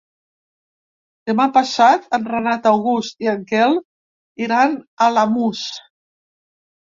[1.31, 3.77] Demà passat en Renat August i en Quel
[4.45, 5.61] iran als Alamús.